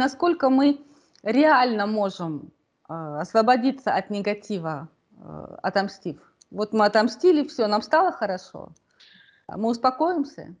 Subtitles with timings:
[0.00, 0.80] насколько мы
[1.22, 2.52] реально можем
[2.88, 6.16] э, освободиться от негатива, э, отомстив?
[6.50, 8.72] Вот мы отомстили, все, нам стало хорошо.
[9.46, 10.56] А мы успокоимся?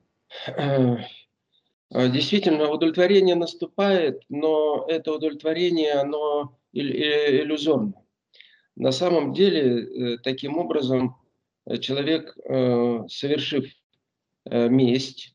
[1.90, 7.94] Действительно, удовлетворение наступает, но это удовлетворение, оно иллюзорно.
[8.76, 11.16] На самом деле, таким образом,
[11.80, 12.36] человек,
[13.10, 13.64] совершив
[14.44, 15.34] месть,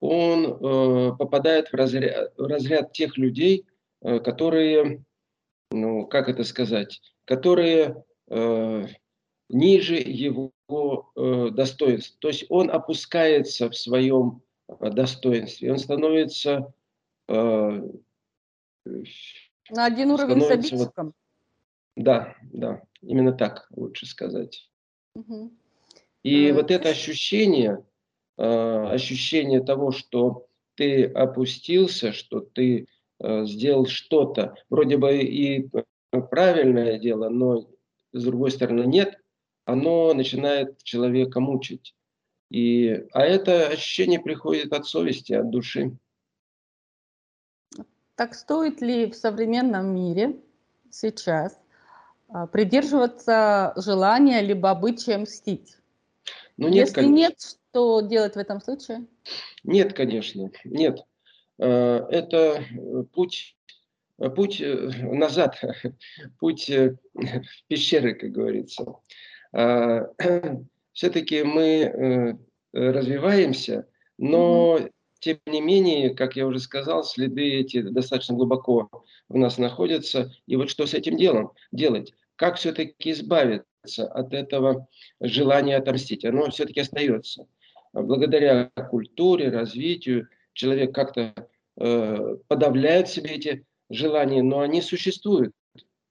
[0.00, 3.66] он попадает в разряд, в разряд тех людей,
[4.00, 5.02] которые,
[5.70, 8.04] ну, как это сказать, которые
[9.48, 10.52] ниже его
[11.16, 12.16] э, достоинств.
[12.18, 16.72] То есть он опускается в своем э, достоинстве, он становится...
[17.28, 17.80] Э,
[19.70, 21.06] На один уровень с обидчиком?
[21.06, 21.14] Вот,
[21.96, 24.68] да, да, именно так лучше сказать.
[25.14, 25.52] Угу.
[26.24, 27.95] И э, вот это ощущение, э,
[28.36, 32.86] ощущение того, что ты опустился, что ты
[33.18, 35.68] э, сделал что-то, вроде бы и
[36.30, 37.66] правильное дело, но
[38.12, 39.18] с другой стороны нет,
[39.64, 41.94] оно начинает человека мучить.
[42.50, 45.96] И, а это ощущение приходит от совести, от души.
[48.14, 50.40] Так стоит ли в современном мире
[50.90, 51.58] сейчас
[52.52, 55.76] придерживаться желания либо обычая мстить?
[56.56, 57.14] Ну, нет, Если конечно.
[57.14, 59.04] нет, что делать в этом случае?
[59.62, 61.00] Нет, конечно, нет.
[61.58, 62.64] Э, это
[63.12, 63.54] путь,
[64.34, 65.60] путь э, назад,
[66.40, 68.94] путь э, в пещеры, как говорится.
[69.52, 70.06] А,
[70.94, 72.32] все-таки мы э,
[72.72, 73.86] развиваемся,
[74.16, 74.80] но
[75.20, 78.88] тем не менее, как я уже сказал, следы эти достаточно глубоко
[79.28, 80.32] у нас находятся.
[80.46, 82.14] И вот что с этим делом делать?
[82.36, 84.88] Как все-таки избавиться от этого
[85.20, 86.24] желания отомстить?
[86.24, 87.46] Оно все-таки остается.
[88.02, 91.34] Благодаря культуре, развитию человек как-то
[91.78, 95.52] э, подавляет себе эти желания, но они существуют.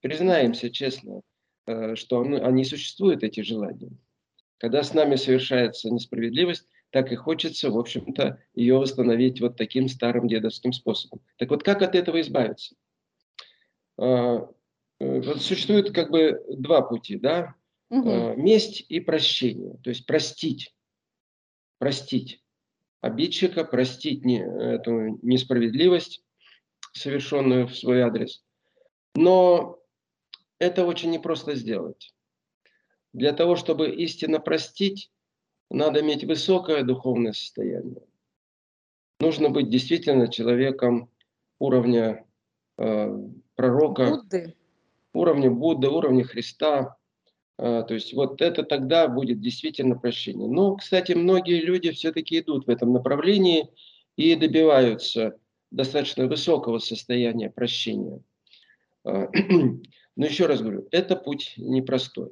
[0.02, 1.22] Признаемся честно.
[1.68, 3.92] Э, что они существуют, эти желания.
[4.58, 10.28] Когда с нами совершается несправедливость, так и хочется, в общем-то, ее восстановить вот таким старым
[10.28, 11.22] дедовским способом.
[11.38, 12.76] Так вот, как от этого избавиться?
[13.98, 14.48] А,
[15.00, 17.56] э, вот существует как бы два пути, да?
[17.90, 18.36] Угу.
[18.38, 19.78] Месть и прощение.
[19.84, 20.75] То есть простить.
[21.86, 22.42] Простить
[23.02, 26.24] обидчика, простить не, эту несправедливость,
[26.94, 28.44] совершенную в свой адрес.
[29.14, 29.78] Но
[30.58, 32.12] это очень непросто сделать.
[33.14, 35.12] Для того, чтобы истинно простить,
[35.70, 38.02] надо иметь высокое духовное состояние.
[39.20, 41.12] Нужно быть действительно человеком
[41.60, 42.26] уровня
[42.80, 43.16] э,
[43.54, 44.56] пророка, Будды.
[45.14, 46.98] уровня Будды, уровня Христа.
[47.58, 50.48] Э, то есть вот это тогда будет действительно прощение.
[50.48, 53.70] Но, кстати, многие люди все-таки идут в этом направлении
[54.16, 55.38] и добиваются
[55.72, 58.22] достаточно высокого состояния прощения.
[59.04, 59.28] Э,
[60.16, 62.32] Но еще раз говорю, это путь непростой.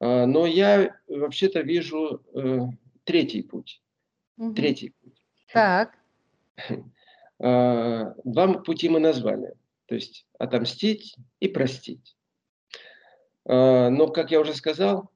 [0.00, 2.58] А, но я вообще-то вижу э,
[3.04, 3.82] третий путь.
[4.38, 4.54] Угу.
[4.54, 5.22] Третий путь.
[5.52, 5.98] Так.
[7.42, 9.54] А, два пути мы назвали.
[9.86, 12.14] То есть отомстить и простить.
[13.50, 15.10] А, но, как я уже сказал,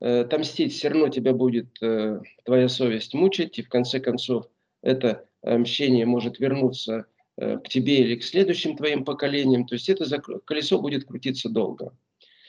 [0.00, 4.46] э, отомстить все равно тебя будет э, твоя совесть мучить, и в конце концов
[4.82, 7.06] это мщение может вернуться
[7.36, 9.66] Э, к тебе или к следующим твоим поколениям.
[9.66, 10.04] То есть это
[10.44, 11.96] колесо будет крутиться долго.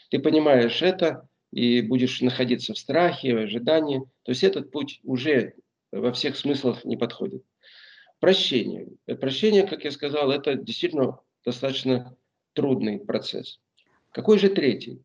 [0.10, 4.00] Ты понимаешь это и будешь находиться в страхе, в ожидании.
[4.24, 5.56] То есть этот путь уже
[5.92, 7.44] во всех смыслах не подходит.
[8.20, 8.90] Прощение.
[9.08, 12.18] Э, прощение, как я сказал, это действительно достаточно
[12.54, 13.60] трудный процесс.
[14.12, 15.02] Какой же третий?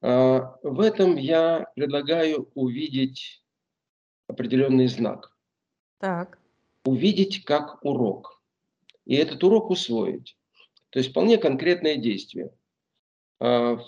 [0.00, 3.42] А, в этом я предлагаю увидеть
[4.28, 5.36] определенный знак.
[5.98, 6.38] Так.
[6.84, 8.40] Увидеть как урок
[9.04, 10.36] и этот урок усвоить.
[10.90, 12.52] То есть вполне конкретное действие.
[13.40, 13.78] А,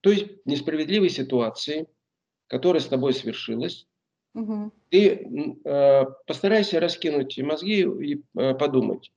[0.00, 1.86] то есть несправедливой ситуации,
[2.48, 3.86] которая с тобой свершилась,
[4.34, 4.72] угу.
[4.88, 9.12] ты а, постарайся раскинуть мозги и подумать,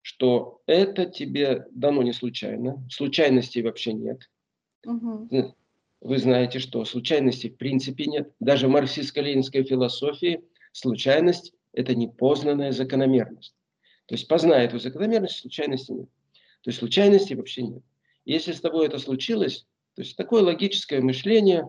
[0.00, 4.30] что это тебе дано не случайно, случайностей вообще нет.
[4.86, 5.28] Угу.
[6.00, 8.32] Вы знаете, что случайностей в принципе нет.
[8.40, 10.42] Даже в марксистско-ленинской философии
[10.72, 13.54] случайность– это непознанная закономерность.
[14.06, 16.08] То есть познай эту закономерность, случайности нет.
[16.62, 17.82] То есть случайности вообще нет.
[18.24, 21.68] если с тобой это случилось, то есть такое логическое мышление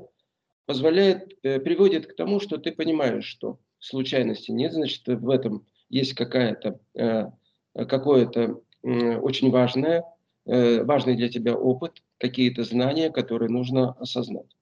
[0.66, 6.14] позволяет, э, приводит к тому, что ты понимаешь, что случайности нет, значит, в этом есть
[6.14, 7.26] какая-то, э,
[7.74, 10.04] какое-то очень важное,
[10.50, 14.56] важный для тебя опыт, какие-то знания, которые нужно осознать.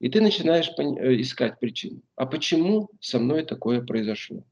[0.00, 2.02] И ты начинаешь э, искать причину.
[2.16, 4.44] А почему со мной такое произошло?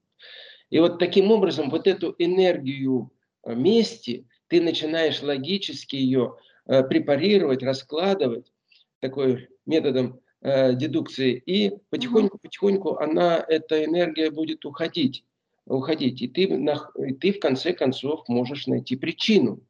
[0.70, 3.10] И вот таким образом вот эту энергию
[3.44, 6.36] э, мести ты начинаешь логически ее
[6.66, 8.52] э, препарировать, раскладывать
[9.00, 15.24] такой методом э, дедукции, и потихоньку-потихоньку она, эта энергия будет уходить,
[15.66, 19.60] уходить, и ты, на, и ты в конце концов можешь найти причину.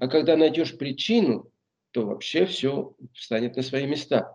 [0.00, 1.52] А когда найдешь причину,
[1.90, 4.34] то вообще все встанет на свои места.